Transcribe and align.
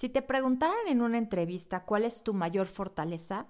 Si 0.00 0.08
te 0.08 0.22
preguntaran 0.22 0.88
en 0.88 1.02
una 1.02 1.18
entrevista 1.18 1.84
cuál 1.84 2.04
es 2.04 2.22
tu 2.22 2.32
mayor 2.32 2.68
fortaleza, 2.68 3.48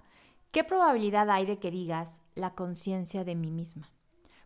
¿qué 0.50 0.64
probabilidad 0.64 1.30
hay 1.30 1.46
de 1.46 1.60
que 1.60 1.70
digas 1.70 2.22
la 2.34 2.56
conciencia 2.56 3.22
de 3.22 3.36
mí 3.36 3.52
misma? 3.52 3.92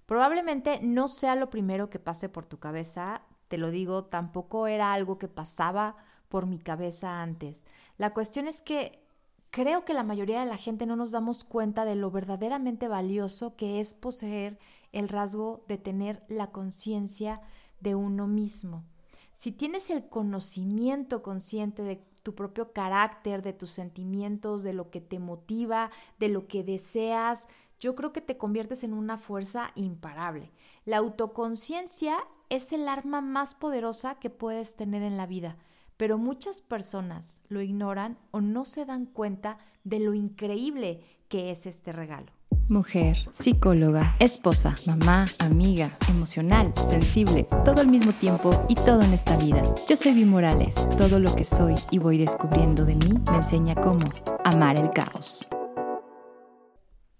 Probablemente 0.04 0.80
no 0.82 1.08
sea 1.08 1.34
lo 1.34 1.48
primero 1.48 1.88
que 1.88 1.98
pase 1.98 2.28
por 2.28 2.44
tu 2.44 2.58
cabeza, 2.58 3.22
te 3.48 3.56
lo 3.56 3.70
digo, 3.70 4.04
tampoco 4.04 4.66
era 4.66 4.92
algo 4.92 5.16
que 5.16 5.28
pasaba 5.28 5.96
por 6.28 6.44
mi 6.44 6.58
cabeza 6.58 7.22
antes. 7.22 7.62
La 7.96 8.12
cuestión 8.12 8.48
es 8.48 8.60
que 8.60 9.02
creo 9.48 9.86
que 9.86 9.94
la 9.94 10.04
mayoría 10.04 10.40
de 10.40 10.46
la 10.46 10.58
gente 10.58 10.84
no 10.84 10.96
nos 10.96 11.10
damos 11.10 11.42
cuenta 11.42 11.86
de 11.86 11.94
lo 11.94 12.10
verdaderamente 12.10 12.86
valioso 12.86 13.56
que 13.56 13.80
es 13.80 13.94
poseer 13.94 14.58
el 14.92 15.08
rasgo 15.08 15.64
de 15.68 15.78
tener 15.78 16.22
la 16.28 16.48
conciencia 16.48 17.40
de 17.80 17.94
uno 17.94 18.26
mismo. 18.26 18.84
Si 19.34 19.52
tienes 19.52 19.90
el 19.90 20.08
conocimiento 20.08 21.22
consciente 21.22 21.82
de 21.82 22.04
tu 22.22 22.34
propio 22.34 22.72
carácter, 22.72 23.42
de 23.42 23.52
tus 23.52 23.70
sentimientos, 23.70 24.62
de 24.62 24.72
lo 24.72 24.90
que 24.90 25.00
te 25.00 25.18
motiva, 25.18 25.90
de 26.18 26.28
lo 26.28 26.46
que 26.46 26.64
deseas, 26.64 27.46
yo 27.80 27.94
creo 27.94 28.12
que 28.12 28.20
te 28.20 28.38
conviertes 28.38 28.84
en 28.84 28.94
una 28.94 29.18
fuerza 29.18 29.72
imparable. 29.74 30.50
La 30.84 30.98
autoconciencia 30.98 32.16
es 32.48 32.72
el 32.72 32.88
arma 32.88 33.20
más 33.20 33.54
poderosa 33.54 34.14
que 34.16 34.30
puedes 34.30 34.76
tener 34.76 35.02
en 35.02 35.16
la 35.16 35.26
vida, 35.26 35.56
pero 35.96 36.16
muchas 36.16 36.60
personas 36.60 37.42
lo 37.48 37.60
ignoran 37.60 38.18
o 38.30 38.40
no 38.40 38.64
se 38.64 38.86
dan 38.86 39.06
cuenta 39.06 39.58
de 39.82 40.00
lo 40.00 40.14
increíble 40.14 41.02
que 41.28 41.50
es 41.50 41.66
este 41.66 41.92
regalo 41.92 42.33
mujer, 42.68 43.28
psicóloga, 43.32 44.16
esposa, 44.18 44.74
mamá, 44.86 45.24
amiga, 45.38 45.90
emocional, 46.08 46.72
sensible, 46.74 47.46
todo 47.64 47.80
al 47.80 47.88
mismo 47.88 48.12
tiempo 48.12 48.64
y 48.68 48.74
todo 48.74 49.02
en 49.02 49.12
esta 49.12 49.36
vida. 49.36 49.62
Yo 49.88 49.96
soy 49.96 50.12
Vi 50.12 50.24
Morales. 50.24 50.88
Todo 50.96 51.18
lo 51.18 51.34
que 51.34 51.44
soy 51.44 51.74
y 51.90 51.98
voy 51.98 52.18
descubriendo 52.18 52.84
de 52.84 52.94
mí 52.94 53.14
me 53.30 53.36
enseña 53.36 53.74
cómo 53.74 54.06
amar 54.44 54.78
el 54.78 54.90
caos. 54.90 55.48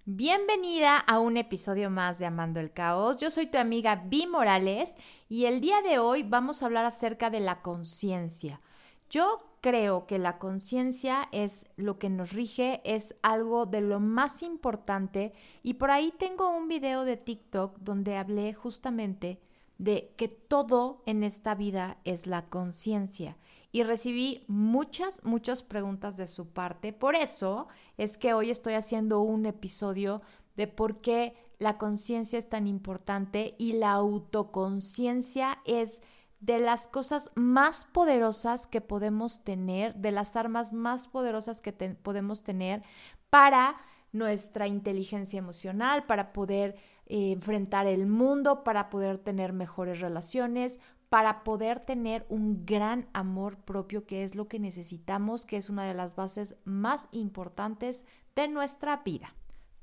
Bienvenida 0.07 0.99
a 0.99 1.19
un 1.19 1.37
episodio 1.37 1.89
más 1.89 2.19
de 2.19 2.27
Amando 2.27 2.61
el 2.61 2.73
Caos. 2.73 3.17
Yo 3.17 3.31
soy 3.31 3.47
tu 3.47 3.57
amiga 3.57 4.05
Vi 4.07 4.27
Morales 4.27 4.95
y 5.31 5.47
el 5.47 5.63
día 5.63 5.81
de 5.81 5.99
hoy 5.99 6.23
vamos 6.23 6.63
a 6.63 6.67
hablar 6.67 6.85
acerca 6.85 7.31
de 7.31 7.41
la 7.41 7.63
conciencia. 7.63 8.61
Yo 9.15 9.39
creo 9.61 10.09
que 10.09 10.19
la 10.19 10.39
conciencia 10.39 11.29
es 11.31 11.67
lo 11.77 12.01
que 12.01 12.11
nos 12.11 12.33
rige, 12.33 12.81
es 12.85 13.15
algo 13.23 13.65
de 13.65 13.81
lo 13.81 14.01
más 14.01 14.43
importante 14.43 15.33
y 15.63 15.75
por 15.75 15.93
ahí 15.93 16.13
tengo 16.19 16.51
un 16.51 16.67
video 16.67 17.05
de 17.05 17.17
TikTok 17.17 17.79
donde 17.79 18.17
hablé 18.17 18.55
justamente 18.55 19.39
de 19.79 20.13
que 20.17 20.27
todo 20.27 21.05
en 21.07 21.23
esta 21.23 21.55
vida 21.55 21.99
es 22.03 22.27
la 22.27 22.47
conciencia 22.47 23.37
y 23.71 23.85
recibí 23.85 24.43
muchas, 24.49 25.23
muchas 25.23 25.63
preguntas 25.63 26.17
de 26.17 26.27
su 26.27 26.49
parte. 26.49 26.93
Por 26.93 27.15
eso 27.15 27.69
es 27.97 28.19
que 28.19 28.35
hoy 28.35 28.51
estoy 28.51 28.75
haciendo 28.75 29.21
un 29.21 29.47
episodio 29.47 30.23
de 30.57 30.67
por 30.67 31.01
qué 31.01 31.37
la 31.61 31.79
conciencia 31.79 32.37
es 32.37 32.49
tan 32.49 32.67
importante 32.67 33.55
y 33.59 33.75
la 33.75 33.93
autoconciencia 33.93 35.61
es 35.65 36.03
de 36.41 36.59
las 36.59 36.87
cosas 36.87 37.31
más 37.35 37.87
poderosas 37.87 38.67
que 38.67 38.81
podemos 38.81 39.43
tener, 39.45 39.95
de 39.95 40.11
las 40.11 40.37
armas 40.37 40.73
más 40.73 41.09
poderosas 41.09 41.61
que 41.61 41.73
podemos 41.73 42.43
tener 42.43 42.83
para 43.31 43.77
nuestra 44.13 44.69
inteligencia 44.69 45.39
emocional, 45.39 46.07
para 46.07 46.33
poder 46.33 46.77
eh, 47.07 47.33
enfrentar 47.33 47.87
el 47.87 48.07
mundo, 48.07 48.63
para 48.63 48.89
poder 48.89 49.19
tener 49.19 49.53
mejores 49.53 50.01
relaciones, 50.01 50.81
para 51.09 51.45
poder 51.45 51.81
tener 51.81 52.27
un 52.29 52.65
gran 52.67 53.09
amor 53.13 53.57
propio, 53.59 54.07
que 54.07 54.25
es 54.25 54.35
lo 54.35 54.49
que 54.49 54.59
necesitamos, 54.59 55.47
que 55.47 55.57
es 55.57 55.71
una 55.71 55.85
de 55.85 55.95
las 55.95 56.17
bases 56.17 56.57
más 56.65 57.09
importantes 57.13 58.05
de 58.35 58.49
nuestra 58.49 58.99
vida. 58.99 59.35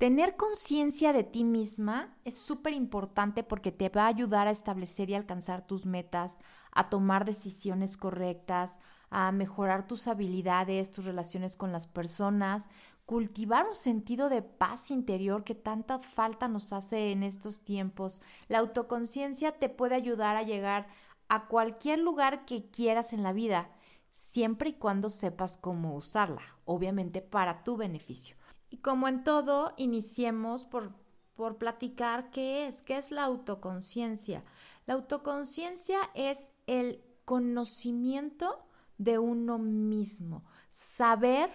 Tener 0.02 0.36
conciencia 0.36 1.12
de 1.12 1.22
ti 1.22 1.44
misma 1.44 2.16
es 2.24 2.36
súper 2.36 2.72
importante 2.72 3.44
porque 3.44 3.70
te 3.70 3.88
va 3.88 4.06
a 4.06 4.08
ayudar 4.08 4.48
a 4.48 4.50
establecer 4.50 5.08
y 5.08 5.14
alcanzar 5.14 5.64
tus 5.64 5.86
metas, 5.86 6.38
a 6.72 6.90
tomar 6.90 7.24
decisiones 7.24 7.96
correctas, 7.96 8.80
a 9.10 9.30
mejorar 9.30 9.86
tus 9.86 10.08
habilidades, 10.08 10.90
tus 10.90 11.04
relaciones 11.04 11.54
con 11.54 11.70
las 11.70 11.86
personas, 11.86 12.68
cultivar 13.06 13.64
un 13.68 13.76
sentido 13.76 14.28
de 14.28 14.42
paz 14.42 14.90
interior 14.90 15.44
que 15.44 15.54
tanta 15.54 16.00
falta 16.00 16.48
nos 16.48 16.72
hace 16.72 17.12
en 17.12 17.22
estos 17.22 17.60
tiempos. 17.60 18.22
La 18.48 18.58
autoconciencia 18.58 19.52
te 19.52 19.68
puede 19.68 19.94
ayudar 19.94 20.34
a 20.34 20.42
llegar 20.42 20.88
a 21.28 21.46
cualquier 21.46 22.00
lugar 22.00 22.44
que 22.44 22.68
quieras 22.72 23.12
en 23.12 23.22
la 23.22 23.32
vida, 23.32 23.70
siempre 24.10 24.70
y 24.70 24.72
cuando 24.72 25.08
sepas 25.10 25.56
cómo 25.56 25.94
usarla, 25.94 26.42
obviamente 26.64 27.22
para 27.22 27.62
tu 27.62 27.76
beneficio. 27.76 28.41
Y 28.72 28.78
como 28.78 29.06
en 29.06 29.22
todo, 29.22 29.74
iniciemos 29.76 30.64
por, 30.64 30.94
por 31.34 31.58
platicar 31.58 32.30
qué 32.30 32.66
es, 32.66 32.80
qué 32.80 32.96
es 32.96 33.10
la 33.10 33.24
autoconciencia. 33.24 34.44
La 34.86 34.94
autoconciencia 34.94 35.98
es 36.14 36.52
el 36.66 37.04
conocimiento 37.26 38.64
de 38.96 39.18
uno 39.18 39.58
mismo, 39.58 40.46
saber 40.70 41.50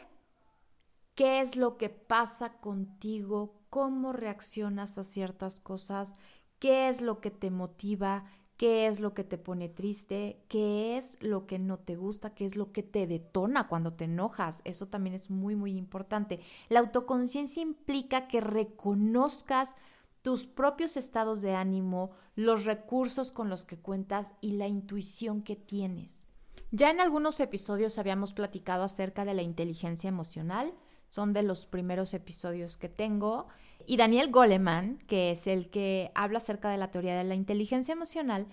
qué 1.15 1.41
es 1.41 1.55
lo 1.55 1.77
que 1.77 1.89
pasa 1.89 2.59
contigo, 2.59 3.63
cómo 3.71 4.13
reaccionas 4.13 4.99
a 4.99 5.03
ciertas 5.03 5.59
cosas, 5.59 6.17
qué 6.59 6.87
es 6.87 7.01
lo 7.01 7.19
que 7.19 7.31
te 7.31 7.49
motiva, 7.49 8.25
qué 8.57 8.87
es 8.87 8.99
lo 8.99 9.13
que 9.13 9.23
te 9.23 9.37
pone 9.37 9.69
triste, 9.69 10.41
qué 10.47 10.97
es 10.97 11.17
lo 11.21 11.45
que 11.45 11.59
no 11.59 11.77
te 11.77 11.95
gusta, 11.95 12.33
qué 12.33 12.45
es 12.45 12.55
lo 12.55 12.71
que 12.71 12.83
te 12.83 13.05
detona 13.05 13.67
cuando 13.67 13.93
te 13.93 14.05
enojas. 14.05 14.61
Eso 14.65 14.87
también 14.87 15.13
es 15.13 15.29
muy, 15.29 15.55
muy 15.55 15.77
importante. 15.77 16.39
La 16.67 16.79
autoconciencia 16.79 17.61
implica 17.61 18.27
que 18.27 18.41
reconozcas 18.41 19.75
tus 20.23 20.45
propios 20.45 20.97
estados 20.97 21.41
de 21.41 21.53
ánimo, 21.53 22.11
los 22.35 22.65
recursos 22.65 23.31
con 23.31 23.49
los 23.49 23.63
que 23.63 23.77
cuentas 23.77 24.33
y 24.41 24.53
la 24.53 24.67
intuición 24.67 25.43
que 25.43 25.55
tienes. 25.55 26.27
Ya 26.71 26.89
en 26.89 26.99
algunos 26.99 27.39
episodios 27.39 27.97
habíamos 27.97 28.33
platicado 28.33 28.83
acerca 28.83 29.23
de 29.23 29.33
la 29.33 29.43
inteligencia 29.43 30.09
emocional, 30.09 30.73
son 31.09 31.31
de 31.31 31.43
los 31.43 31.65
primeros 31.65 32.13
episodios 32.13 32.75
que 32.75 32.89
tengo 32.89 33.47
y 33.87 33.95
Daniel 33.95 34.29
Goleman, 34.29 34.97
que 35.07 35.31
es 35.31 35.47
el 35.47 35.69
que 35.69 36.11
habla 36.13 36.39
acerca 36.39 36.69
de 36.69 36.77
la 36.77 36.91
teoría 36.91 37.17
de 37.17 37.23
la 37.23 37.35
inteligencia 37.35 37.93
emocional, 37.93 38.47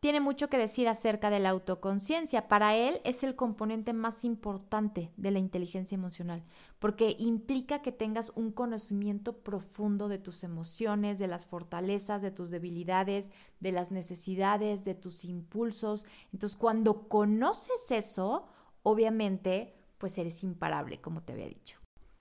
tiene 0.00 0.20
mucho 0.20 0.48
que 0.48 0.56
decir 0.56 0.88
acerca 0.88 1.28
de 1.28 1.40
la 1.40 1.50
autoconciencia. 1.50 2.48
Para 2.48 2.74
él 2.74 3.02
es 3.04 3.22
el 3.22 3.34
componente 3.34 3.92
más 3.92 4.24
importante 4.24 5.10
de 5.18 5.30
la 5.30 5.40
inteligencia 5.40 5.94
emocional, 5.94 6.42
porque 6.78 7.16
implica 7.18 7.82
que 7.82 7.92
tengas 7.92 8.32
un 8.34 8.50
conocimiento 8.50 9.36
profundo 9.36 10.08
de 10.08 10.18
tus 10.18 10.42
emociones, 10.42 11.18
de 11.18 11.26
las 11.26 11.44
fortalezas, 11.44 12.22
de 12.22 12.30
tus 12.30 12.50
debilidades, 12.50 13.30
de 13.60 13.72
las 13.72 13.90
necesidades, 13.90 14.86
de 14.86 14.94
tus 14.94 15.24
impulsos. 15.24 16.06
Entonces, 16.32 16.56
cuando 16.56 17.08
conoces 17.08 17.90
eso, 17.90 18.46
obviamente, 18.82 19.74
pues 19.98 20.16
eres 20.16 20.42
imparable, 20.44 21.00
como 21.02 21.22
te 21.22 21.34
había 21.34 21.48
dicho. 21.48 21.77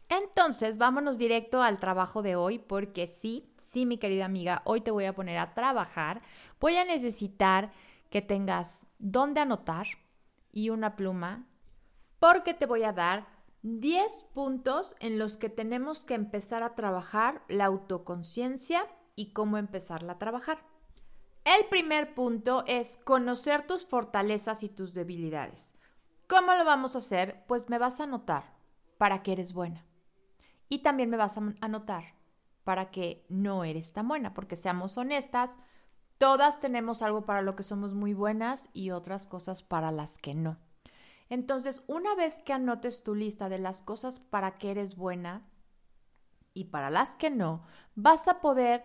Entonces, 0.09 0.77
vámonos 0.77 1.17
directo 1.17 1.61
al 1.61 1.79
trabajo 1.79 2.21
de 2.21 2.35
hoy, 2.35 2.59
porque 2.59 3.07
sí, 3.07 3.51
sí, 3.57 3.85
mi 3.85 3.97
querida 3.97 4.25
amiga, 4.25 4.61
hoy 4.65 4.81
te 4.81 4.91
voy 4.91 5.05
a 5.05 5.13
poner 5.13 5.37
a 5.37 5.53
trabajar. 5.53 6.21
Voy 6.59 6.77
a 6.77 6.85
necesitar 6.85 7.71
que 8.09 8.21
tengas 8.21 8.87
dónde 8.99 9.41
anotar 9.41 9.87
y 10.51 10.69
una 10.69 10.95
pluma, 10.95 11.45
porque 12.19 12.53
te 12.53 12.65
voy 12.65 12.83
a 12.83 12.93
dar 12.93 13.27
10 13.63 14.27
puntos 14.33 14.95
en 14.99 15.19
los 15.19 15.35
que 15.35 15.49
tenemos 15.49 16.05
que 16.05 16.13
empezar 16.13 16.63
a 16.63 16.73
trabajar 16.75 17.43
la 17.49 17.65
autoconciencia 17.65 18.87
y 19.15 19.33
cómo 19.33 19.57
empezarla 19.57 20.13
a 20.13 20.19
trabajar. 20.19 20.59
El 21.43 21.65
primer 21.65 22.13
punto 22.13 22.63
es 22.67 22.97
conocer 22.97 23.67
tus 23.67 23.85
fortalezas 23.85 24.63
y 24.63 24.69
tus 24.69 24.93
debilidades. 24.93 25.73
¿Cómo 26.27 26.53
lo 26.53 26.65
vamos 26.65 26.95
a 26.95 26.99
hacer? 26.99 27.43
Pues 27.47 27.69
me 27.69 27.77
vas 27.77 27.99
a 27.99 28.03
anotar 28.03 28.53
para 28.97 29.23
que 29.23 29.31
eres 29.31 29.53
buena. 29.53 29.86
Y 30.69 30.79
también 30.79 31.09
me 31.09 31.17
vas 31.17 31.37
a 31.37 31.53
anotar 31.61 32.15
para 32.63 32.91
que 32.91 33.25
no 33.29 33.63
eres 33.63 33.93
tan 33.93 34.07
buena, 34.07 34.33
porque 34.33 34.55
seamos 34.55 34.97
honestas, 34.97 35.59
todas 36.17 36.59
tenemos 36.59 37.01
algo 37.01 37.25
para 37.25 37.41
lo 37.41 37.55
que 37.55 37.63
somos 37.63 37.93
muy 37.93 38.13
buenas 38.13 38.69
y 38.73 38.91
otras 38.91 39.27
cosas 39.27 39.63
para 39.63 39.91
las 39.91 40.17
que 40.17 40.35
no. 40.35 40.57
Entonces, 41.29 41.83
una 41.87 42.15
vez 42.15 42.39
que 42.39 42.53
anotes 42.53 43.03
tu 43.03 43.15
lista 43.15 43.49
de 43.49 43.59
las 43.59 43.81
cosas 43.81 44.19
para 44.19 44.55
que 44.55 44.71
eres 44.71 44.95
buena 44.95 45.47
y 46.53 46.65
para 46.65 46.89
las 46.89 47.15
que 47.15 47.29
no, 47.29 47.63
vas 47.95 48.27
a 48.27 48.41
poder 48.41 48.83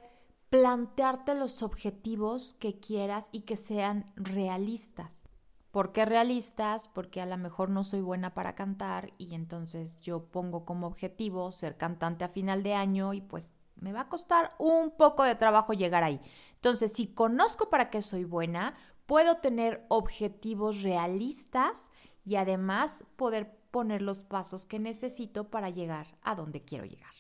plantearte 0.50 1.34
los 1.34 1.62
objetivos 1.62 2.54
que 2.60 2.78
quieras 2.78 3.30
y 3.32 3.40
que 3.42 3.56
sean 3.56 4.12
realistas. 4.16 5.31
¿Por 5.72 5.92
qué 5.92 6.04
realistas? 6.04 6.86
Porque 6.86 7.22
a 7.22 7.26
lo 7.26 7.38
mejor 7.38 7.70
no 7.70 7.82
soy 7.82 8.02
buena 8.02 8.34
para 8.34 8.54
cantar 8.54 9.14
y 9.16 9.34
entonces 9.34 10.00
yo 10.02 10.26
pongo 10.26 10.66
como 10.66 10.86
objetivo 10.86 11.50
ser 11.50 11.78
cantante 11.78 12.24
a 12.24 12.28
final 12.28 12.62
de 12.62 12.74
año 12.74 13.14
y 13.14 13.22
pues 13.22 13.54
me 13.76 13.94
va 13.94 14.02
a 14.02 14.08
costar 14.10 14.52
un 14.58 14.90
poco 14.90 15.24
de 15.24 15.34
trabajo 15.34 15.72
llegar 15.72 16.04
ahí. 16.04 16.20
Entonces, 16.56 16.92
si 16.92 17.06
conozco 17.06 17.70
para 17.70 17.88
qué 17.88 18.02
soy 18.02 18.24
buena, 18.24 18.74
puedo 19.06 19.38
tener 19.38 19.86
objetivos 19.88 20.82
realistas 20.82 21.88
y 22.24 22.36
además 22.36 23.04
poder 23.16 23.56
poner 23.70 24.02
los 24.02 24.22
pasos 24.22 24.66
que 24.66 24.78
necesito 24.78 25.48
para 25.48 25.70
llegar 25.70 26.06
a 26.22 26.34
donde 26.34 26.62
quiero 26.62 26.84
llegar. 26.84 27.14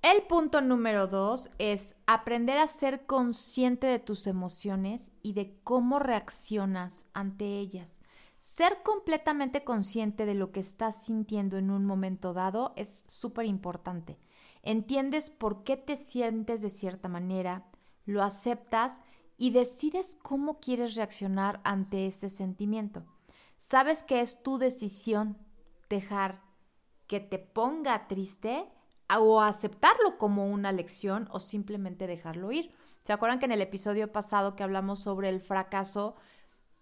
El 0.00 0.22
punto 0.22 0.60
número 0.60 1.08
dos 1.08 1.50
es 1.58 1.96
aprender 2.06 2.56
a 2.58 2.68
ser 2.68 3.04
consciente 3.04 3.88
de 3.88 3.98
tus 3.98 4.28
emociones 4.28 5.10
y 5.24 5.32
de 5.32 5.58
cómo 5.64 5.98
reaccionas 5.98 7.10
ante 7.14 7.58
ellas. 7.58 8.00
Ser 8.38 8.84
completamente 8.84 9.64
consciente 9.64 10.24
de 10.24 10.36
lo 10.36 10.52
que 10.52 10.60
estás 10.60 11.02
sintiendo 11.02 11.58
en 11.58 11.72
un 11.72 11.84
momento 11.84 12.32
dado 12.32 12.74
es 12.76 13.02
súper 13.08 13.46
importante. 13.46 14.16
Entiendes 14.62 15.30
por 15.30 15.64
qué 15.64 15.76
te 15.76 15.96
sientes 15.96 16.62
de 16.62 16.70
cierta 16.70 17.08
manera, 17.08 17.64
lo 18.06 18.22
aceptas 18.22 19.02
y 19.36 19.50
decides 19.50 20.16
cómo 20.22 20.60
quieres 20.60 20.94
reaccionar 20.94 21.60
ante 21.64 22.06
ese 22.06 22.28
sentimiento. 22.28 23.04
Sabes 23.56 24.04
que 24.04 24.20
es 24.20 24.44
tu 24.44 24.58
decisión 24.58 25.36
dejar 25.88 26.40
que 27.08 27.18
te 27.18 27.40
ponga 27.40 28.06
triste 28.06 28.70
o 29.16 29.40
aceptarlo 29.40 30.18
como 30.18 30.48
una 30.48 30.72
lección 30.72 31.28
o 31.30 31.40
simplemente 31.40 32.06
dejarlo 32.06 32.52
ir. 32.52 32.72
¿Se 33.02 33.12
acuerdan 33.12 33.38
que 33.38 33.46
en 33.46 33.52
el 33.52 33.62
episodio 33.62 34.12
pasado 34.12 34.54
que 34.54 34.62
hablamos 34.62 35.00
sobre 35.00 35.30
el 35.30 35.40
fracaso, 35.40 36.16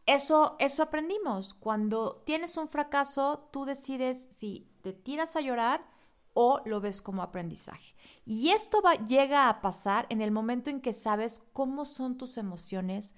eso, 0.07 0.57
eso 0.59 0.83
aprendimos? 0.83 1.55
Cuando 1.55 2.23
tienes 2.27 2.57
un 2.57 2.69
fracaso, 2.69 3.49
tú 3.53 3.65
decides 3.65 4.27
si 4.31 4.69
te 4.83 4.93
tiras 4.93 5.37
a 5.37 5.41
llorar 5.41 5.87
o 6.35 6.61
lo 6.67 6.81
ves 6.81 7.01
como 7.01 7.23
aprendizaje. 7.23 7.95
Y 8.25 8.51
esto 8.51 8.83
va, 8.83 8.95
llega 8.95 9.49
a 9.49 9.61
pasar 9.61 10.07
en 10.11 10.21
el 10.21 10.31
momento 10.31 10.69
en 10.69 10.81
que 10.81 10.93
sabes 10.93 11.43
cómo 11.53 11.85
son 11.85 12.19
tus 12.19 12.37
emociones, 12.39 13.15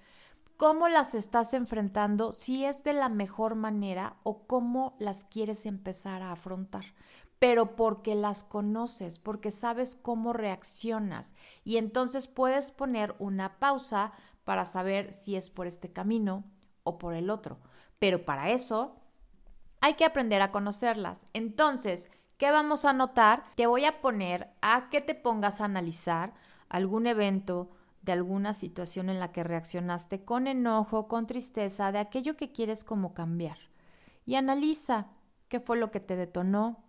cómo 0.58 0.88
las 0.88 1.14
estás 1.14 1.54
enfrentando, 1.54 2.32
si 2.32 2.66
es 2.66 2.82
de 2.82 2.92
la 2.92 3.08
mejor 3.08 3.54
manera 3.54 4.16
o 4.24 4.46
cómo 4.46 4.94
las 4.98 5.24
quieres 5.24 5.64
empezar 5.64 6.20
a 6.20 6.32
afrontar 6.32 6.84
pero 7.38 7.76
porque 7.76 8.14
las 8.14 8.42
conoces, 8.42 9.18
porque 9.18 9.50
sabes 9.50 9.96
cómo 9.96 10.32
reaccionas 10.32 11.34
y 11.64 11.76
entonces 11.76 12.26
puedes 12.26 12.72
poner 12.72 13.14
una 13.18 13.58
pausa 13.58 14.12
para 14.44 14.64
saber 14.64 15.12
si 15.12 15.36
es 15.36 15.50
por 15.50 15.66
este 15.66 15.92
camino 15.92 16.44
o 16.82 16.98
por 16.98 17.14
el 17.14 17.30
otro. 17.30 17.58
Pero 17.98 18.24
para 18.24 18.50
eso 18.50 18.96
hay 19.80 19.94
que 19.94 20.04
aprender 20.04 20.42
a 20.42 20.50
conocerlas. 20.50 21.26
Entonces, 21.32 22.10
¿qué 22.38 22.50
vamos 22.50 22.84
a 22.84 22.92
notar? 22.92 23.44
Te 23.54 23.66
voy 23.66 23.84
a 23.84 24.00
poner 24.00 24.50
a 24.60 24.88
que 24.90 25.00
te 25.00 25.14
pongas 25.14 25.60
a 25.60 25.66
analizar 25.66 26.34
algún 26.68 27.06
evento 27.06 27.70
de 28.08 28.12
alguna 28.12 28.54
situación 28.54 29.10
en 29.10 29.20
la 29.20 29.32
que 29.32 29.44
reaccionaste 29.44 30.24
con 30.24 30.46
enojo, 30.46 31.08
con 31.08 31.26
tristeza, 31.26 31.92
de 31.92 31.98
aquello 31.98 32.38
que 32.38 32.52
quieres 32.52 32.82
como 32.82 33.12
cambiar. 33.12 33.58
Y 34.24 34.36
analiza 34.36 35.08
qué 35.48 35.60
fue 35.60 35.76
lo 35.76 35.90
que 35.90 36.00
te 36.00 36.16
detonó, 36.16 36.86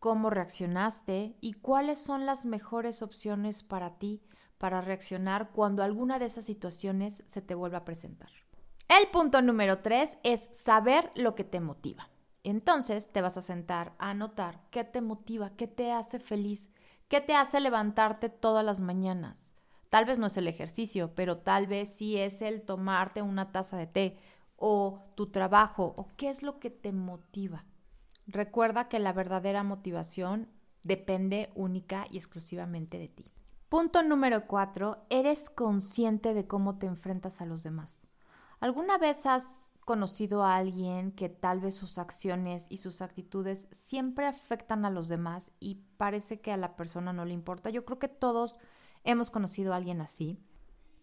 cómo 0.00 0.30
reaccionaste 0.30 1.36
y 1.40 1.52
cuáles 1.52 2.00
son 2.00 2.26
las 2.26 2.44
mejores 2.44 3.02
opciones 3.02 3.62
para 3.62 4.00
ti 4.00 4.20
para 4.58 4.80
reaccionar 4.80 5.52
cuando 5.52 5.84
alguna 5.84 6.18
de 6.18 6.24
esas 6.24 6.44
situaciones 6.44 7.22
se 7.24 7.40
te 7.40 7.54
vuelva 7.54 7.78
a 7.78 7.84
presentar. 7.84 8.30
El 8.88 9.06
punto 9.12 9.42
número 9.42 9.78
tres 9.78 10.18
es 10.24 10.50
saber 10.52 11.12
lo 11.14 11.36
que 11.36 11.44
te 11.44 11.60
motiva. 11.60 12.10
Entonces 12.42 13.12
te 13.12 13.22
vas 13.22 13.36
a 13.36 13.42
sentar 13.42 13.94
a 14.00 14.10
anotar 14.10 14.60
qué 14.70 14.82
te 14.82 15.02
motiva, 15.02 15.50
qué 15.50 15.68
te 15.68 15.92
hace 15.92 16.18
feliz, 16.18 16.68
qué 17.06 17.20
te 17.20 17.36
hace 17.36 17.60
levantarte 17.60 18.28
todas 18.28 18.64
las 18.64 18.80
mañanas. 18.80 19.51
Tal 19.92 20.06
vez 20.06 20.18
no 20.18 20.28
es 20.28 20.38
el 20.38 20.48
ejercicio, 20.48 21.14
pero 21.14 21.36
tal 21.36 21.66
vez 21.66 21.92
sí 21.92 22.16
es 22.16 22.40
el 22.40 22.62
tomarte 22.62 23.20
una 23.20 23.52
taza 23.52 23.76
de 23.76 23.86
té 23.86 24.16
o 24.56 25.02
tu 25.16 25.26
trabajo 25.26 25.92
o 25.98 26.08
qué 26.16 26.30
es 26.30 26.42
lo 26.42 26.58
que 26.58 26.70
te 26.70 26.92
motiva. 26.92 27.66
Recuerda 28.26 28.88
que 28.88 28.98
la 28.98 29.12
verdadera 29.12 29.62
motivación 29.64 30.48
depende 30.82 31.52
única 31.54 32.06
y 32.10 32.16
exclusivamente 32.16 32.98
de 32.98 33.08
ti. 33.08 33.30
Punto 33.68 34.02
número 34.02 34.46
cuatro, 34.46 35.04
eres 35.10 35.50
consciente 35.50 36.32
de 36.32 36.46
cómo 36.46 36.78
te 36.78 36.86
enfrentas 36.86 37.42
a 37.42 37.44
los 37.44 37.62
demás. 37.62 38.06
¿Alguna 38.60 38.96
vez 38.96 39.26
has 39.26 39.72
conocido 39.84 40.42
a 40.42 40.56
alguien 40.56 41.12
que 41.12 41.28
tal 41.28 41.60
vez 41.60 41.74
sus 41.74 41.98
acciones 41.98 42.66
y 42.70 42.78
sus 42.78 43.02
actitudes 43.02 43.68
siempre 43.72 44.24
afectan 44.24 44.86
a 44.86 44.90
los 44.90 45.08
demás 45.08 45.50
y 45.60 45.82
parece 45.98 46.40
que 46.40 46.50
a 46.50 46.56
la 46.56 46.76
persona 46.76 47.12
no 47.12 47.26
le 47.26 47.34
importa? 47.34 47.68
Yo 47.68 47.84
creo 47.84 47.98
que 47.98 48.08
todos 48.08 48.58
hemos 49.04 49.30
conocido 49.30 49.72
a 49.72 49.76
alguien 49.76 50.00
así. 50.00 50.38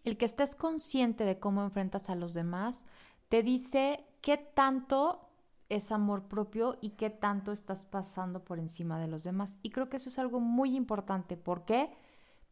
El 0.04 0.16
que 0.16 0.24
estés 0.24 0.54
consciente 0.54 1.24
de 1.24 1.38
cómo 1.38 1.62
enfrentas 1.62 2.10
a 2.10 2.14
los 2.14 2.34
demás 2.34 2.84
te 3.28 3.42
dice 3.42 4.04
qué 4.20 4.36
tanto 4.36 5.28
es 5.68 5.92
amor 5.92 6.24
propio 6.24 6.78
y 6.80 6.90
qué 6.90 7.10
tanto 7.10 7.52
estás 7.52 7.84
pasando 7.84 8.44
por 8.44 8.58
encima 8.58 8.98
de 8.98 9.06
los 9.06 9.22
demás. 9.22 9.56
Y 9.62 9.70
creo 9.70 9.88
que 9.88 9.98
eso 9.98 10.08
es 10.08 10.18
algo 10.18 10.40
muy 10.40 10.74
importante. 10.74 11.36
¿Por 11.36 11.64
qué? 11.64 11.90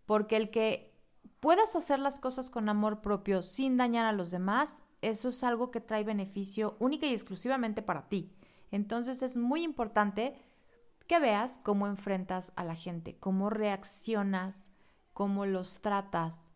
Porque 0.06 0.36
el 0.36 0.50
que 0.50 0.94
puedas 1.40 1.74
hacer 1.74 1.98
las 1.98 2.20
cosas 2.20 2.48
con 2.48 2.68
amor 2.68 3.00
propio 3.00 3.42
sin 3.42 3.76
dañar 3.76 4.06
a 4.06 4.12
los 4.12 4.30
demás, 4.30 4.84
eso 5.02 5.30
es 5.30 5.42
algo 5.42 5.70
que 5.70 5.80
trae 5.80 6.04
beneficio 6.04 6.76
única 6.78 7.06
y 7.06 7.12
exclusivamente 7.12 7.82
para 7.82 8.08
ti. 8.08 8.32
Entonces 8.70 9.22
es 9.22 9.36
muy 9.36 9.62
importante 9.62 10.36
que 11.06 11.18
veas 11.18 11.58
cómo 11.58 11.86
enfrentas 11.86 12.52
a 12.54 12.64
la 12.64 12.74
gente, 12.74 13.16
cómo 13.18 13.50
reaccionas, 13.50 14.70
cómo 15.18 15.46
los 15.46 15.80
tratas. 15.80 16.52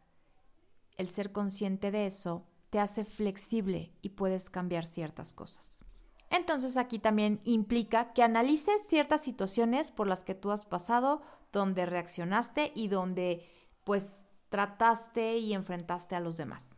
El 0.97 1.09
ser 1.09 1.33
consciente 1.33 1.91
de 1.91 2.07
eso 2.07 2.47
te 2.71 2.79
hace 2.79 3.05
flexible 3.05 3.93
y 4.03 4.11
puedes 4.11 4.51
cambiar 4.51 4.85
ciertas 4.85 5.33
cosas. 5.33 5.85
Entonces 6.31 6.77
aquí 6.77 7.01
también 7.01 7.41
implica 7.43 8.13
que 8.13 8.23
analices 8.23 8.87
ciertas 8.87 9.21
situaciones 9.21 9.91
por 9.91 10.07
las 10.07 10.23
que 10.23 10.37
tú 10.37 10.53
has 10.53 10.65
pasado, 10.65 11.23
donde 11.53 11.87
reaccionaste 11.87 12.71
y 12.77 12.87
donde 12.87 13.45
pues 13.83 14.29
trataste 14.49 15.39
y 15.39 15.55
enfrentaste 15.55 16.15
a 16.15 16.21
los 16.21 16.37
demás. 16.37 16.71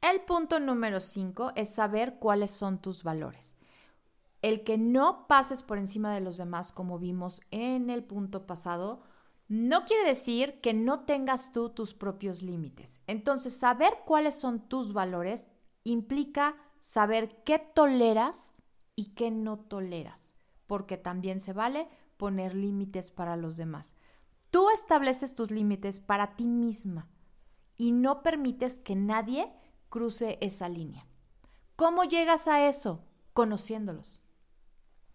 El 0.00 0.22
punto 0.22 0.58
número 0.58 0.98
5 0.98 1.52
es 1.54 1.70
saber 1.70 2.18
cuáles 2.18 2.50
son 2.50 2.82
tus 2.82 3.04
valores. 3.04 3.54
El 4.42 4.64
que 4.64 4.78
no 4.78 5.28
pases 5.28 5.62
por 5.62 5.78
encima 5.78 6.12
de 6.12 6.22
los 6.22 6.38
demás 6.38 6.72
como 6.72 6.98
vimos 6.98 7.40
en 7.52 7.88
el 7.88 8.02
punto 8.02 8.48
pasado, 8.48 9.04
no 9.48 9.86
quiere 9.86 10.04
decir 10.04 10.60
que 10.60 10.74
no 10.74 11.00
tengas 11.00 11.52
tú 11.52 11.70
tus 11.70 11.94
propios 11.94 12.42
límites. 12.42 13.00
Entonces, 13.06 13.56
saber 13.56 13.92
cuáles 14.04 14.34
son 14.34 14.68
tus 14.68 14.92
valores 14.92 15.50
implica 15.84 16.56
saber 16.80 17.42
qué 17.44 17.58
toleras 17.58 18.56
y 18.94 19.14
qué 19.14 19.30
no 19.30 19.58
toleras, 19.58 20.34
porque 20.66 20.98
también 20.98 21.40
se 21.40 21.54
vale 21.54 21.88
poner 22.18 22.54
límites 22.54 23.10
para 23.10 23.36
los 23.36 23.56
demás. 23.56 23.94
Tú 24.50 24.68
estableces 24.70 25.34
tus 25.34 25.50
límites 25.50 25.98
para 25.98 26.36
ti 26.36 26.46
misma 26.46 27.08
y 27.76 27.92
no 27.92 28.22
permites 28.22 28.78
que 28.78 28.96
nadie 28.96 29.50
cruce 29.88 30.36
esa 30.42 30.68
línea. 30.68 31.06
¿Cómo 31.76 32.04
llegas 32.04 32.48
a 32.48 32.66
eso? 32.66 33.04
Conociéndolos. 33.32 34.20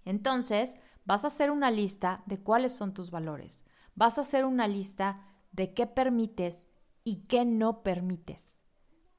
Entonces, 0.06 0.78
vas 1.06 1.24
a 1.24 1.28
hacer 1.28 1.52
una 1.52 1.70
lista 1.72 2.24
de 2.26 2.40
cuáles 2.40 2.72
son 2.72 2.94
tus 2.94 3.12
valores. 3.12 3.66
Vas 3.96 4.18
a 4.18 4.22
hacer 4.22 4.46
una 4.46 4.68
lista 4.68 5.26
de 5.52 5.74
qué 5.74 5.88
permites 5.88 6.70
y 7.04 7.26
qué 7.28 7.46
no 7.46 7.84
permites. 7.84 8.64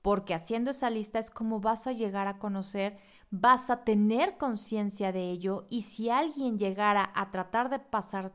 Porque 0.02 0.34
haciendo 0.34 0.70
esa 0.70 0.90
lista 0.90 1.18
es 1.18 1.30
como 1.30 1.60
vas 1.60 1.86
a 1.86 1.92
llegar 1.92 2.26
a 2.28 2.38
conocer 2.38 2.98
vas 3.40 3.68
a 3.68 3.82
tener 3.82 4.36
conciencia 4.36 5.10
de 5.10 5.30
ello 5.30 5.66
y 5.68 5.82
si 5.82 6.08
alguien 6.08 6.56
llegara 6.56 7.10
a 7.16 7.32
tratar 7.32 7.68
de 7.68 7.80
pasar 7.80 8.32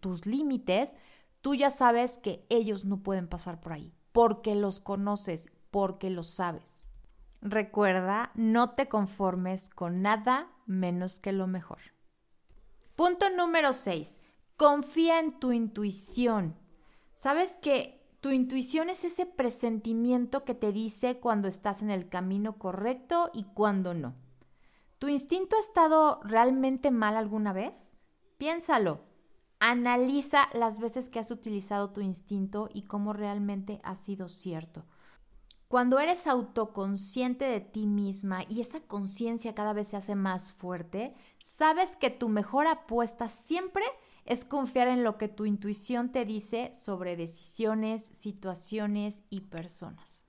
tus 0.00 0.26
límites, 0.26 0.96
tú 1.40 1.54
ya 1.54 1.70
sabes 1.70 2.18
que 2.18 2.44
ellos 2.50 2.84
no 2.84 3.02
pueden 3.02 3.26
pasar 3.26 3.58
por 3.60 3.72
ahí, 3.72 3.94
porque 4.12 4.54
los 4.54 4.82
conoces, 4.82 5.48
porque 5.70 6.10
los 6.10 6.28
sabes. 6.28 6.90
Recuerda, 7.40 8.32
no 8.34 8.70
te 8.70 8.86
conformes 8.86 9.70
con 9.70 10.02
nada 10.02 10.48
menos 10.66 11.20
que 11.20 11.32
lo 11.32 11.46
mejor. 11.46 11.78
Punto 12.96 13.30
número 13.30 13.72
6. 13.72 14.20
Confía 14.56 15.18
en 15.18 15.40
tu 15.40 15.50
intuición. 15.50 16.56
Sabes 17.12 17.58
que 17.60 18.00
tu 18.20 18.30
intuición 18.30 18.88
es 18.88 19.04
ese 19.04 19.26
presentimiento 19.26 20.44
que 20.44 20.54
te 20.54 20.70
dice 20.70 21.18
cuando 21.18 21.48
estás 21.48 21.82
en 21.82 21.90
el 21.90 22.08
camino 22.08 22.56
correcto 22.56 23.30
y 23.34 23.44
cuando 23.44 23.94
no. 23.94 24.14
¿Tu 25.00 25.08
instinto 25.08 25.56
ha 25.56 25.60
estado 25.60 26.20
realmente 26.22 26.92
mal 26.92 27.16
alguna 27.16 27.52
vez? 27.52 27.98
Piénsalo. 28.38 29.00
Analiza 29.58 30.48
las 30.52 30.78
veces 30.78 31.08
que 31.08 31.18
has 31.18 31.32
utilizado 31.32 31.90
tu 31.90 32.00
instinto 32.00 32.68
y 32.72 32.82
cómo 32.82 33.12
realmente 33.12 33.80
ha 33.82 33.96
sido 33.96 34.28
cierto. 34.28 34.86
Cuando 35.66 35.98
eres 35.98 36.28
autoconsciente 36.28 37.44
de 37.44 37.60
ti 37.60 37.88
misma 37.88 38.44
y 38.48 38.60
esa 38.60 38.78
conciencia 38.80 39.54
cada 39.54 39.72
vez 39.72 39.88
se 39.88 39.96
hace 39.96 40.14
más 40.14 40.52
fuerte, 40.52 41.16
sabes 41.40 41.96
que 41.96 42.10
tu 42.10 42.28
mejor 42.28 42.68
apuesta 42.68 43.26
siempre 43.26 43.84
es 44.24 44.44
confiar 44.44 44.88
en 44.88 45.04
lo 45.04 45.18
que 45.18 45.28
tu 45.28 45.46
intuición 45.46 46.10
te 46.10 46.24
dice 46.24 46.72
sobre 46.74 47.16
decisiones, 47.16 48.04
situaciones 48.12 49.22
y 49.30 49.40
personas. 49.42 50.22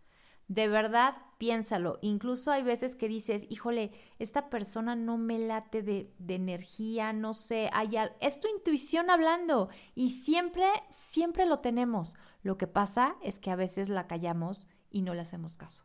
De 0.48 0.68
verdad, 0.68 1.16
piénsalo. 1.40 1.98
Incluso 2.02 2.52
hay 2.52 2.62
veces 2.62 2.96
que 2.96 3.08
dices, 3.08 3.48
híjole, 3.50 3.92
esta 4.20 4.50
persona 4.50 4.96
no 4.96 5.18
me 5.18 5.40
late 5.40 5.82
de, 5.82 6.14
energía, 6.28 7.14
no 7.14 7.34
sé, 7.34 7.70
hay 7.74 7.96
es 8.20 8.40
tu 8.40 8.48
intuición 8.48 9.10
hablando 9.10 9.70
y 9.96 10.10
siempre, 10.10 10.68
siempre 10.90 11.46
lo 11.46 11.60
tenemos. 11.60 12.16
Lo 12.44 12.58
que 12.58 12.68
pasa 12.68 13.16
es 13.24 13.40
que 13.40 13.50
a 13.50 13.56
veces 13.56 13.90
la 13.90 14.08
callamos 14.08 14.68
y 14.92 15.02
no 15.02 15.16
le 15.16 15.22
hacemos 15.22 15.58
caso. 15.58 15.84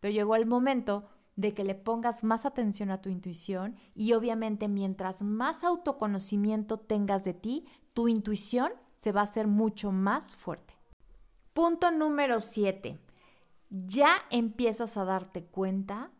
Pero 0.00 0.14
llegó 0.14 0.36
el 0.36 0.46
momento 0.46 1.08
de 1.38 1.54
que 1.54 1.62
le 1.62 1.76
pongas 1.76 2.24
más 2.24 2.44
atención 2.44 2.90
a 2.90 3.00
tu 3.00 3.10
intuición 3.10 3.76
y 3.94 4.12
obviamente 4.12 4.66
mientras 4.66 5.22
más 5.22 5.62
autoconocimiento 5.62 6.80
tengas 6.80 7.22
de 7.22 7.32
ti, 7.32 7.64
tu 7.94 8.08
intuición 8.08 8.72
se 8.94 9.12
va 9.12 9.20
a 9.20 9.22
hacer 9.22 9.46
mucho 9.46 9.92
más 9.92 10.34
fuerte. 10.34 10.74
Punto 11.52 11.92
número 11.92 12.40
7 12.40 12.98
ya 13.70 14.16
empiezas 14.30 14.96
a 14.96 15.04
darte 15.04 15.44
cuenta 15.44 16.10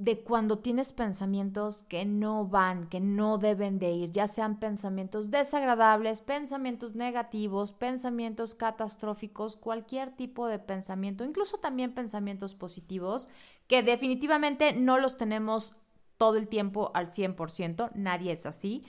de 0.00 0.20
cuando 0.20 0.60
tienes 0.60 0.94
pensamientos 0.94 1.84
que 1.84 2.06
no 2.06 2.46
van, 2.46 2.88
que 2.88 3.00
no 3.00 3.36
deben 3.36 3.78
de 3.78 3.90
ir, 3.90 4.12
ya 4.12 4.26
sean 4.28 4.58
pensamientos 4.58 5.30
desagradables, 5.30 6.22
pensamientos 6.22 6.94
negativos, 6.94 7.72
pensamientos 7.72 8.54
catastróficos, 8.54 9.56
cualquier 9.56 10.16
tipo 10.16 10.46
de 10.46 10.58
pensamiento, 10.58 11.22
incluso 11.22 11.58
también 11.58 11.92
pensamientos 11.92 12.54
positivos, 12.54 13.28
que 13.66 13.82
definitivamente 13.82 14.72
no 14.72 14.96
los 14.98 15.18
tenemos 15.18 15.74
todo 16.16 16.38
el 16.38 16.48
tiempo 16.48 16.92
al 16.94 17.10
100%, 17.10 17.90
nadie 17.94 18.32
es 18.32 18.46
así, 18.46 18.86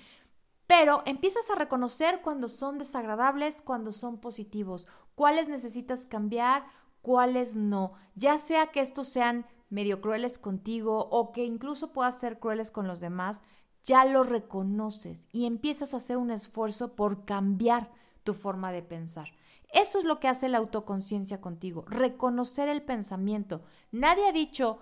pero 0.66 1.04
empiezas 1.06 1.50
a 1.50 1.56
reconocer 1.56 2.22
cuando 2.22 2.48
son 2.48 2.78
desagradables, 2.78 3.62
cuando 3.62 3.92
son 3.92 4.18
positivos, 4.18 4.88
cuáles 5.16 5.50
necesitas 5.50 6.06
cambiar, 6.06 6.64
cuáles 7.02 7.58
no, 7.58 7.96
ya 8.16 8.38
sea 8.38 8.68
que 8.68 8.80
estos 8.80 9.10
sean 9.10 9.46
medio 9.72 10.02
crueles 10.02 10.38
contigo 10.38 11.08
o 11.10 11.32
que 11.32 11.44
incluso 11.44 11.92
puedas 11.92 12.20
ser 12.20 12.40
crueles 12.40 12.70
con 12.70 12.88
los 12.88 13.00
demás, 13.00 13.42
ya 13.84 14.06
lo 14.06 14.24
reconoces 14.24 15.28
y 15.32 15.46
empiezas 15.46 15.94
a 15.94 15.98
hacer 15.98 16.18
un 16.18 16.30
esfuerzo 16.30 16.96
por 16.96 17.26
cambiar 17.26 17.90
tu 18.24 18.34
forma 18.34 18.72
de 18.72 18.84
pensar. 18.84 19.30
Eso 19.74 19.98
es 19.98 20.06
lo 20.06 20.20
que 20.20 20.28
hace 20.28 20.50
la 20.50 20.58
autoconciencia 20.58 21.42
contigo, 21.42 21.86
reconocer 21.88 22.68
el 22.68 22.84
pensamiento. 22.84 23.64
Nadie 23.92 24.28
ha 24.28 24.34
dicho 24.34 24.80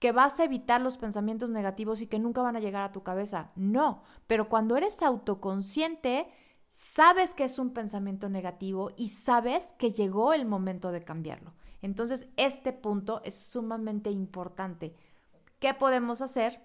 que 0.00 0.10
vas 0.10 0.40
a 0.40 0.44
evitar 0.44 0.80
los 0.80 0.98
pensamientos 0.98 1.48
negativos 1.48 2.02
y 2.02 2.08
que 2.08 2.18
nunca 2.18 2.42
van 2.42 2.56
a 2.56 2.60
llegar 2.60 2.82
a 2.82 2.90
tu 2.90 3.04
cabeza. 3.04 3.52
No, 3.54 4.02
pero 4.26 4.48
cuando 4.48 4.76
eres 4.76 5.00
autoconsciente, 5.00 6.28
sabes 6.68 7.34
que 7.34 7.44
es 7.44 7.60
un 7.60 7.70
pensamiento 7.70 8.28
negativo 8.28 8.90
y 8.96 9.10
sabes 9.10 9.74
que 9.78 9.92
llegó 9.92 10.32
el 10.32 10.44
momento 10.44 10.90
de 10.90 11.04
cambiarlo. 11.04 11.52
Entonces, 11.82 12.28
este 12.36 12.72
punto 12.72 13.20
es 13.24 13.36
sumamente 13.36 14.10
importante. 14.10 14.94
¿Qué 15.58 15.74
podemos 15.74 16.22
hacer? 16.22 16.62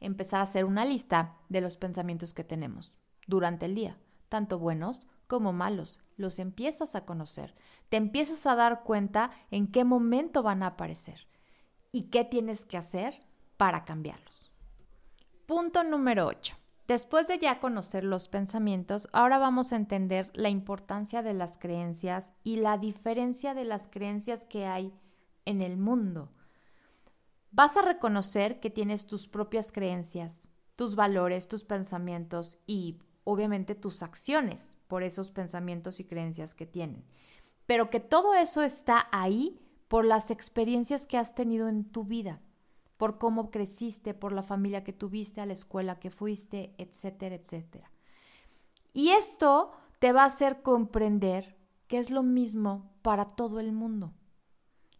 Empezar 0.00 0.40
a 0.40 0.42
hacer 0.42 0.64
una 0.64 0.84
lista 0.84 1.36
de 1.48 1.60
los 1.60 1.76
pensamientos 1.76 2.34
que 2.34 2.44
tenemos 2.44 2.94
durante 3.26 3.66
el 3.66 3.74
día, 3.74 3.98
tanto 4.28 4.58
buenos 4.58 5.06
como 5.26 5.52
malos. 5.52 6.00
Los 6.16 6.38
empiezas 6.38 6.94
a 6.94 7.06
conocer, 7.06 7.54
te 7.88 7.96
empiezas 7.96 8.46
a 8.46 8.56
dar 8.56 8.82
cuenta 8.82 9.30
en 9.50 9.68
qué 9.68 9.84
momento 9.84 10.42
van 10.42 10.62
a 10.62 10.68
aparecer 10.68 11.28
y 11.92 12.10
qué 12.10 12.24
tienes 12.24 12.64
que 12.64 12.76
hacer 12.76 13.26
para 13.56 13.84
cambiarlos. 13.84 14.52
Punto 15.46 15.84
número 15.84 16.26
8. 16.26 16.56
Después 16.86 17.26
de 17.26 17.38
ya 17.38 17.58
conocer 17.58 18.04
los 18.04 18.28
pensamientos, 18.28 19.08
ahora 19.12 19.38
vamos 19.38 19.72
a 19.72 19.76
entender 19.76 20.30
la 20.34 20.50
importancia 20.50 21.22
de 21.22 21.34
las 21.34 21.58
creencias 21.58 22.30
y 22.44 22.56
la 22.56 22.78
diferencia 22.78 23.54
de 23.54 23.64
las 23.64 23.88
creencias 23.88 24.44
que 24.44 24.66
hay 24.66 24.92
en 25.44 25.62
el 25.62 25.78
mundo. 25.78 26.30
Vas 27.50 27.76
a 27.76 27.82
reconocer 27.82 28.60
que 28.60 28.70
tienes 28.70 29.06
tus 29.06 29.26
propias 29.26 29.72
creencias, 29.72 30.48
tus 30.76 30.94
valores, 30.94 31.48
tus 31.48 31.64
pensamientos 31.64 32.58
y 32.66 32.98
obviamente 33.24 33.74
tus 33.74 34.04
acciones 34.04 34.78
por 34.86 35.02
esos 35.02 35.32
pensamientos 35.32 35.98
y 35.98 36.04
creencias 36.04 36.54
que 36.54 36.66
tienen. 36.66 37.04
Pero 37.66 37.90
que 37.90 37.98
todo 37.98 38.34
eso 38.34 38.62
está 38.62 39.08
ahí 39.10 39.58
por 39.88 40.04
las 40.04 40.30
experiencias 40.30 41.06
que 41.06 41.18
has 41.18 41.34
tenido 41.34 41.68
en 41.68 41.84
tu 41.84 42.04
vida 42.04 42.40
por 42.96 43.18
cómo 43.18 43.50
creciste, 43.50 44.14
por 44.14 44.32
la 44.32 44.42
familia 44.42 44.84
que 44.84 44.92
tuviste, 44.92 45.40
a 45.40 45.46
la 45.46 45.52
escuela 45.52 45.98
que 45.98 46.10
fuiste, 46.10 46.74
etcétera, 46.78 47.34
etcétera. 47.34 47.90
Y 48.92 49.10
esto 49.10 49.72
te 49.98 50.12
va 50.12 50.22
a 50.22 50.26
hacer 50.26 50.62
comprender 50.62 51.56
que 51.86 51.98
es 51.98 52.10
lo 52.10 52.22
mismo 52.22 52.90
para 53.02 53.26
todo 53.26 53.60
el 53.60 53.72
mundo. 53.72 54.14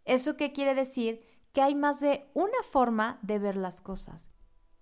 ¿Eso 0.05 0.37
qué 0.37 0.53
quiere 0.53 0.75
decir? 0.75 1.27
Que 1.53 1.63
hay 1.63 1.75
más 1.75 2.01
de 2.01 2.31
una 2.35 2.63
forma 2.71 3.19
de 3.23 3.39
ver 3.39 3.57
las 3.57 3.81
cosas. 3.81 4.35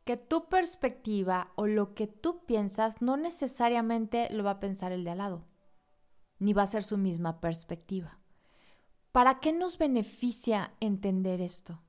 Que 0.04 0.16
tu 0.16 0.48
perspectiva 0.48 1.52
o 1.54 1.66
lo 1.66 1.94
que 1.94 2.06
tú 2.06 2.44
piensas 2.44 3.00
no 3.00 3.16
necesariamente 3.16 4.28
lo 4.30 4.44
va 4.44 4.52
a 4.52 4.60
pensar 4.60 4.92
el 4.92 5.04
de 5.04 5.10
al 5.10 5.18
lado, 5.18 5.46
ni 6.38 6.52
va 6.52 6.62
a 6.62 6.66
ser 6.66 6.84
su 6.84 6.98
misma 6.98 7.40
perspectiva. 7.40 8.18
¿Para 9.12 9.38
qué 9.38 9.52
nos 9.52 9.78
beneficia 9.78 10.74
entender 10.80 11.40
esto? 11.40 11.83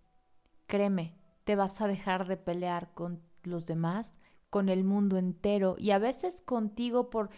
Créeme, 0.67 1.15
te 1.43 1.55
vas 1.55 1.81
a 1.81 1.87
dejar 1.87 2.27
de 2.27 2.37
pelear 2.37 2.93
con 2.93 3.21
los 3.43 3.65
demás, 3.65 4.17
con 4.49 4.69
el 4.69 4.83
mundo 4.83 5.17
entero 5.17 5.75
y 5.77 5.91
a 5.91 5.99
veces 5.99 6.41
contigo 6.41 7.09
por 7.09 7.29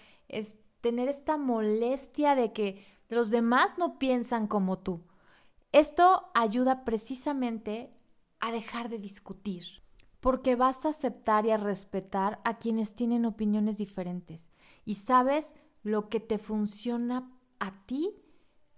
tener 0.82 1.10
esta 1.10 1.38
molestia 1.38 2.36
de 2.36 2.54
que 2.54 2.86
los 3.10 3.30
demás 3.30 3.78
no 3.78 3.98
piensan 4.00 4.48
como 4.48 4.80
tú. 4.80 5.02
Esto 5.72 6.30
ayuda 6.34 6.86
precisamente 6.86 7.92
a 8.40 8.52
dejar 8.52 8.90
de 8.90 9.00
discutir, 9.00 9.66
porque 10.20 10.56
vas 10.56 10.86
a 10.86 10.90
aceptar 10.90 11.46
y 11.46 11.52
a 11.52 11.58
respetar 11.58 12.40
a 12.46 12.58
quienes 12.58 12.96
tienen 12.96 13.26
opiniones 13.26 13.78
diferentes 13.78 14.50
y 14.86 14.96
sabes 14.96 15.56
lo 15.84 16.10
que 16.10 16.20
te 16.20 16.38
funciona 16.38 17.32
a 17.60 17.86
ti, 17.86 18.16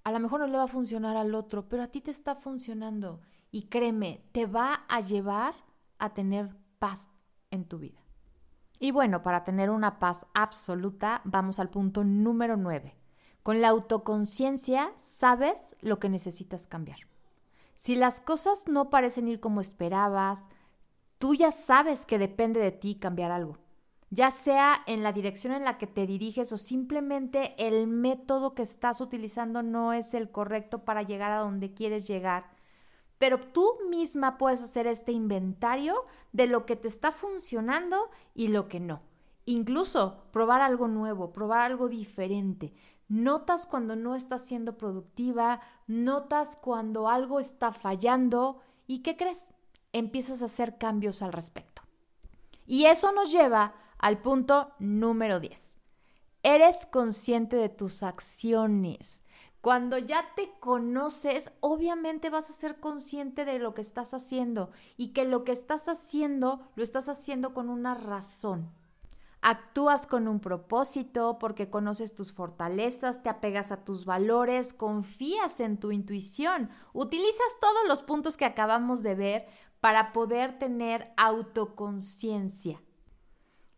a 0.03 0.11
lo 0.11 0.19
mejor 0.19 0.39
no 0.39 0.47
le 0.47 0.57
va 0.57 0.63
a 0.63 0.67
funcionar 0.67 1.17
al 1.17 1.35
otro, 1.35 1.67
pero 1.67 1.83
a 1.83 1.87
ti 1.87 2.01
te 2.01 2.11
está 2.11 2.35
funcionando 2.35 3.21
y 3.51 3.63
créeme, 3.63 4.23
te 4.31 4.45
va 4.45 4.85
a 4.87 5.01
llevar 5.01 5.53
a 5.97 6.13
tener 6.13 6.55
paz 6.79 7.09
en 7.51 7.65
tu 7.65 7.79
vida. 7.79 7.99
Y 8.79 8.91
bueno, 8.91 9.23
para 9.23 9.43
tener 9.43 9.69
una 9.69 9.99
paz 9.99 10.25
absoluta, 10.33 11.21
vamos 11.25 11.59
al 11.59 11.69
punto 11.69 12.03
número 12.03 12.55
9. 12.55 12.95
Con 13.43 13.61
la 13.61 13.69
autoconciencia 13.69 14.93
sabes 14.95 15.75
lo 15.81 15.99
que 15.99 16.09
necesitas 16.09 16.67
cambiar. 16.67 16.99
Si 17.75 17.95
las 17.95 18.21
cosas 18.21 18.67
no 18.67 18.89
parecen 18.89 19.27
ir 19.27 19.39
como 19.39 19.61
esperabas, 19.61 20.47
tú 21.17 21.35
ya 21.35 21.51
sabes 21.51 22.05
que 22.05 22.19
depende 22.19 22.59
de 22.59 22.71
ti 22.71 22.95
cambiar 22.95 23.31
algo. 23.31 23.57
Ya 24.11 24.31
sea 24.31 24.81
en 24.87 25.03
la 25.03 25.13
dirección 25.13 25.53
en 25.53 25.65
la 25.65 25.77
que 25.77 25.87
te 25.87 26.07
diriges 26.07 26.51
o 26.51 26.57
simplemente 26.57 27.53
el 27.57 27.87
método 27.87 28.55
que 28.55 28.63
estás 28.63 29.01
utilizando 29.01 29.61
no 29.61 29.93
es 29.93 30.13
el 30.13 30.31
correcto 30.31 30.83
para 30.83 31.03
llegar 31.03 31.31
a 31.31 31.39
donde 31.39 31.73
quieres 31.73 32.07
llegar 32.07 32.49
pero 33.19 33.39
tú 33.39 33.77
misma 33.89 34.37
puedes 34.37 34.63
hacer 34.63 34.87
este 34.87 35.11
inventario 35.11 36.05
de 36.31 36.47
lo 36.47 36.65
que 36.65 36.75
te 36.75 36.87
está 36.87 37.11
funcionando 37.11 38.09
y 38.33 38.47
lo 38.47 38.67
que 38.67 38.79
no. 38.79 39.01
Incluso 39.45 40.23
probar 40.31 40.61
algo 40.61 40.87
nuevo, 40.87 41.31
probar 41.31 41.59
algo 41.61 41.89
diferente. 41.89 42.73
Notas 43.09 43.65
cuando 43.65 43.95
no 43.95 44.15
estás 44.15 44.45
siendo 44.45 44.77
productiva, 44.77 45.59
notas 45.85 46.55
cuando 46.55 47.09
algo 47.09 47.39
está 47.39 47.73
fallando 47.73 48.61
y 48.87 48.99
¿qué 48.99 49.17
crees? 49.17 49.53
Empiezas 49.91 50.41
a 50.41 50.45
hacer 50.45 50.77
cambios 50.77 51.21
al 51.21 51.33
respecto. 51.33 51.81
Y 52.65 52.85
eso 52.85 53.11
nos 53.11 53.31
lleva 53.31 53.73
al 53.97 54.21
punto 54.21 54.71
número 54.79 55.39
10. 55.39 55.79
Eres 56.43 56.85
consciente 56.85 57.57
de 57.57 57.69
tus 57.69 58.01
acciones. 58.01 59.23
Cuando 59.61 59.97
ya 59.97 60.33
te 60.35 60.51
conoces, 60.59 61.51
obviamente 61.59 62.29
vas 62.29 62.49
a 62.49 62.53
ser 62.53 62.79
consciente 62.79 63.43
de 63.43 63.59
lo 63.59 63.73
que 63.73 63.81
estás 63.81 64.13
haciendo 64.13 64.71
y 64.95 65.09
que 65.09 65.25
lo 65.25 65.43
que 65.43 65.51
estás 65.51 65.89
haciendo 65.89 66.69
lo 66.75 66.83
estás 66.83 67.09
haciendo 67.09 67.53
con 67.53 67.69
una 67.69 67.93
razón. 67.93 68.71
Actúas 69.41 70.07
con 70.07 70.27
un 70.27 70.39
propósito 70.39 71.39
porque 71.39 71.69
conoces 71.69 72.15
tus 72.15 72.33
fortalezas, 72.33 73.23
te 73.23 73.29
apegas 73.29 73.71
a 73.71 73.83
tus 73.83 74.05
valores, 74.05 74.73
confías 74.73 75.59
en 75.59 75.77
tu 75.77 75.91
intuición, 75.91 76.69
utilizas 76.93 77.57
todos 77.61 77.87
los 77.87 78.01
puntos 78.01 78.37
que 78.37 78.45
acabamos 78.45 79.03
de 79.03 79.15
ver 79.15 79.47
para 79.79 80.11
poder 80.11 80.59
tener 80.59 81.13
autoconciencia. 81.17 82.81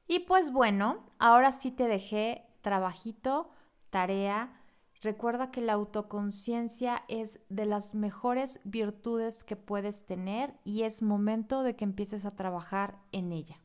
Y 0.08 0.20
pues 0.20 0.52
bueno, 0.52 1.06
ahora 1.20 1.52
sí 1.52 1.72
te 1.72 1.88
dejé 1.88 2.48
trabajito, 2.62 3.50
tarea, 3.92 4.61
Recuerda 5.02 5.50
que 5.50 5.62
la 5.62 5.74
autoconciencia 5.74 7.04
es 7.08 7.40
de 7.50 7.66
las 7.66 7.96
mejores 7.96 8.62
virtudes 8.64 9.44
que 9.44 9.56
puedes 9.56 10.06
tener 10.06 10.54
y 10.64 10.84
es 10.84 11.02
momento 11.02 11.64
de 11.64 11.76
que 11.76 11.86
empieces 11.86 12.26
a 12.26 12.36
trabajar 12.36 13.00
en 13.12 13.32
ella. 13.32 13.60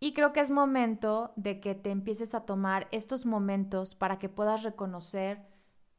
Y 0.00 0.12
creo 0.12 0.34
que 0.34 0.40
es 0.40 0.50
momento 0.50 1.32
de 1.36 1.60
que 1.60 1.74
te 1.74 1.90
empieces 1.90 2.34
a 2.34 2.44
tomar 2.44 2.88
estos 2.92 3.24
momentos 3.24 3.94
para 3.94 4.18
que 4.18 4.28
puedas 4.28 4.62
reconocer 4.62 5.46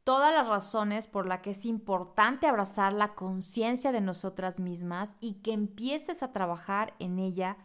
todas 0.04 0.32
las 0.32 0.46
razones 0.46 1.08
por 1.08 1.26
las 1.26 1.40
que 1.40 1.50
es 1.50 1.66
importante 1.66 2.46
abrazar 2.46 2.92
la 2.92 3.16
conciencia 3.16 3.90
de 3.90 4.00
nosotras 4.00 4.60
mismas 4.60 5.16
y 5.18 5.42
que 5.42 5.52
empieces 5.52 6.22
a 6.22 6.32
trabajar 6.32 6.94
en 7.00 7.18
ella, 7.18 7.56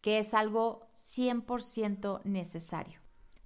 que 0.00 0.18
es 0.18 0.34
algo 0.34 0.88
100% 0.96 2.24
necesario. 2.24 2.98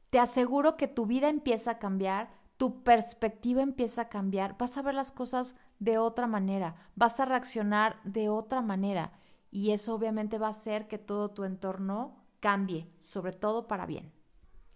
Te 0.09 0.18
aseguro 0.18 0.78
que 0.78 0.88
tu 0.88 1.04
vida 1.04 1.28
empieza 1.28 1.73
a 1.73 1.78
cambiar, 1.78 2.30
tu 2.59 2.83
perspectiva 2.83 3.62
empieza 3.62 4.03
a 4.03 4.09
cambiar, 4.09 4.59
vas 4.59 4.77
a 4.77 4.83
ver 4.83 4.95
las 4.95 5.12
cosas 5.12 5.55
de 5.79 5.97
otra 5.97 6.27
manera, 6.27 6.75
vas 6.97 7.21
a 7.21 7.25
reaccionar 7.25 8.00
de 8.05 8.29
otra 8.29 8.61
manera 8.61 9.12
y 9.50 9.71
eso 9.71 9.95
obviamente 9.95 10.38
va 10.38 10.49
a 10.49 10.50
hacer 10.50 10.88
que 10.88 10.99
todo 10.99 11.31
tu 11.31 11.45
entorno 11.45 12.17
cambie, 12.41 12.91
sobre 12.99 13.33
todo 13.33 13.69
para 13.69 13.87
bien. 13.87 14.12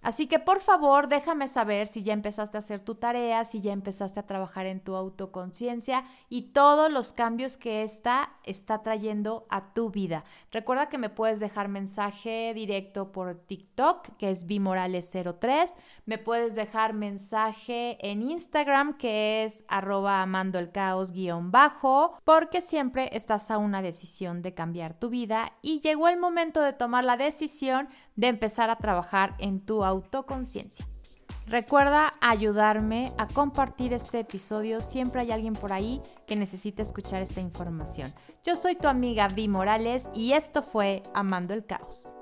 Así 0.02 0.26
que 0.26 0.40
por 0.40 0.60
favor 0.60 1.06
déjame 1.06 1.46
saber 1.46 1.86
si 1.86 2.02
ya 2.02 2.12
empezaste 2.12 2.56
a 2.56 2.60
hacer 2.60 2.80
tu 2.80 2.96
tarea, 2.96 3.44
si 3.44 3.60
ya 3.60 3.72
empezaste 3.72 4.18
a 4.18 4.26
trabajar 4.26 4.66
en 4.66 4.80
tu 4.80 4.96
autoconciencia 4.96 6.04
y 6.28 6.52
todos 6.52 6.92
los 6.92 7.12
cambios 7.12 7.56
que 7.56 7.84
esta 7.84 8.32
está 8.42 8.82
trayendo 8.82 9.46
a 9.48 9.72
tu 9.72 9.90
vida. 9.90 10.24
Recuerda 10.50 10.88
que 10.88 10.98
me 10.98 11.08
puedes 11.08 11.38
dejar 11.38 11.68
mensaje 11.68 12.52
directo 12.54 13.12
por 13.12 13.36
TikTok, 13.36 14.16
que 14.16 14.30
es 14.30 14.46
bimorales03. 14.46 15.74
Me 16.04 16.18
puedes 16.18 16.56
dejar 16.56 16.94
mensaje 16.94 17.96
en 18.00 18.22
Instagram, 18.22 18.96
que 18.96 19.44
es 19.44 19.64
arroba 19.68 20.22
amando 20.22 20.58
el 20.58 20.72
caos 20.72 21.12
guion 21.12 21.52
bajo, 21.52 22.18
porque 22.24 22.60
siempre 22.60 23.08
estás 23.12 23.50
a 23.50 23.58
una 23.58 23.82
decisión 23.82 24.42
de 24.42 24.54
cambiar 24.54 24.98
tu 24.98 25.10
vida 25.10 25.52
y 25.62 25.80
llegó 25.80 26.08
el 26.08 26.18
momento 26.18 26.60
de 26.60 26.72
tomar 26.72 27.04
la 27.04 27.16
decisión 27.16 27.88
de 28.16 28.28
empezar 28.28 28.70
a 28.70 28.76
trabajar 28.76 29.34
en 29.38 29.60
tu 29.60 29.84
autoconciencia. 29.84 30.86
Recuerda 31.46 32.12
ayudarme 32.20 33.12
a 33.18 33.26
compartir 33.26 33.92
este 33.92 34.20
episodio. 34.20 34.80
Siempre 34.80 35.22
hay 35.22 35.32
alguien 35.32 35.54
por 35.54 35.72
ahí 35.72 36.00
que 36.26 36.36
necesita 36.36 36.82
escuchar 36.82 37.20
esta 37.20 37.40
información. 37.40 38.08
Yo 38.44 38.54
soy 38.56 38.76
tu 38.76 38.88
amiga 38.88 39.28
Vi 39.28 39.48
Morales 39.48 40.08
y 40.14 40.32
esto 40.32 40.62
fue 40.62 41.02
Amando 41.14 41.52
el 41.54 41.66
Caos. 41.66 42.14